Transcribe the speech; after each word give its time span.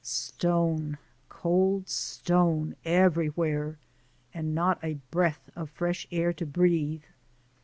Stone, 0.03 0.97
cold 1.29 1.87
stone 1.87 2.75
everywhere, 2.83 3.77
and 4.33 4.55
not 4.55 4.79
a 4.81 4.95
breath 5.11 5.51
of 5.55 5.69
fresh 5.69 6.07
air 6.11 6.33
to 6.33 6.45
breathe. 6.47 7.03